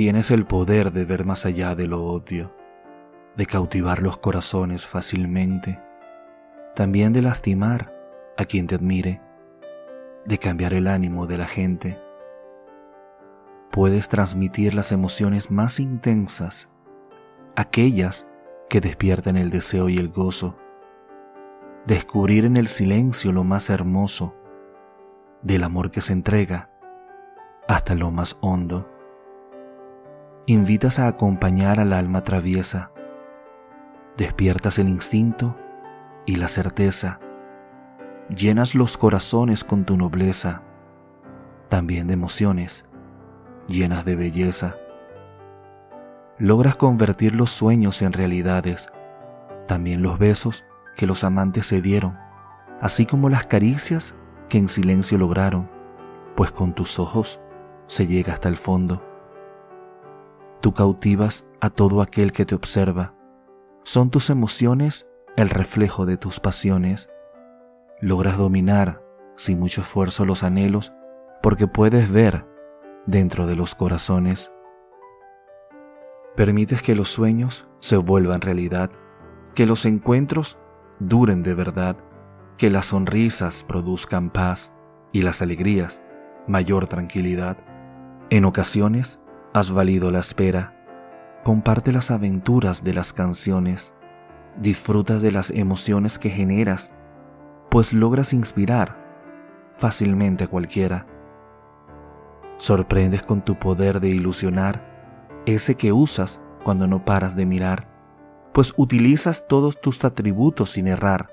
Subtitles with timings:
[0.00, 2.56] Tienes el poder de ver más allá de lo obvio,
[3.36, 5.78] de cautivar los corazones fácilmente,
[6.74, 7.94] también de lastimar
[8.38, 9.20] a quien te admire,
[10.24, 12.00] de cambiar el ánimo de la gente.
[13.70, 16.70] Puedes transmitir las emociones más intensas,
[17.54, 18.26] aquellas
[18.70, 20.56] que despiertan el deseo y el gozo,
[21.84, 24.34] descubrir en el silencio lo más hermoso
[25.42, 26.70] del amor que se entrega
[27.68, 28.89] hasta lo más hondo.
[30.50, 32.90] Invitas a acompañar al alma traviesa,
[34.16, 35.56] despiertas el instinto
[36.26, 37.20] y la certeza,
[38.34, 40.64] llenas los corazones con tu nobleza,
[41.68, 42.84] también de emociones,
[43.68, 44.74] llenas de belleza.
[46.36, 48.88] Logras convertir los sueños en realidades,
[49.68, 50.64] también los besos
[50.96, 52.18] que los amantes se dieron,
[52.80, 54.16] así como las caricias
[54.48, 55.70] que en silencio lograron,
[56.34, 57.40] pues con tus ojos
[57.86, 59.09] se llega hasta el fondo.
[60.60, 63.14] Tú cautivas a todo aquel que te observa.
[63.82, 67.08] Son tus emociones el reflejo de tus pasiones.
[68.00, 69.02] Logras dominar
[69.36, 70.92] sin mucho esfuerzo los anhelos
[71.42, 72.46] porque puedes ver
[73.06, 74.52] dentro de los corazones.
[76.36, 78.90] Permites que los sueños se vuelvan realidad,
[79.54, 80.58] que los encuentros
[80.98, 81.96] duren de verdad,
[82.58, 84.74] que las sonrisas produzcan paz
[85.12, 86.02] y las alegrías
[86.46, 87.56] mayor tranquilidad.
[88.28, 89.20] En ocasiones
[89.52, 90.76] has valido la espera.
[91.44, 93.92] Comparte las aventuras de las canciones.
[94.56, 96.92] Disfrutas de las emociones que generas,
[97.70, 98.96] pues logras inspirar
[99.76, 101.06] fácilmente a cualquiera.
[102.58, 104.84] Sorprendes con tu poder de ilusionar
[105.46, 107.88] ese que usas cuando no paras de mirar,
[108.52, 111.30] pues utilizas todos tus atributos sin errar.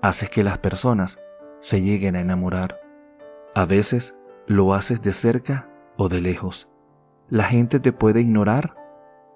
[0.00, 1.18] Haces que las personas
[1.60, 2.80] se lleguen a enamorar.
[3.54, 6.70] A veces lo haces de cerca o de lejos.
[7.30, 8.74] La gente te puede ignorar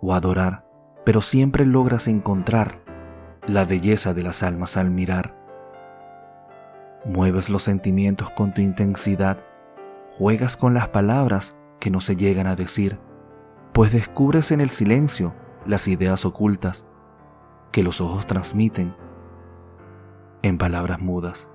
[0.01, 0.67] o adorar,
[1.05, 2.83] pero siempre logras encontrar
[3.47, 5.37] la belleza de las almas al mirar.
[7.05, 9.45] Mueves los sentimientos con tu intensidad,
[10.13, 12.99] juegas con las palabras que no se llegan a decir
[13.73, 15.35] pues descubres en el silencio
[15.67, 16.85] las ideas ocultas
[17.71, 18.95] que los ojos transmiten
[20.43, 21.49] en palabras mudas.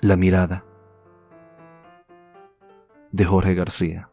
[0.00, 0.64] La mirada
[3.12, 4.11] de Jorge García.